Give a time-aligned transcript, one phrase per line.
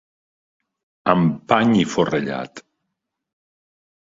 [1.13, 2.65] Amb pany i forrellat.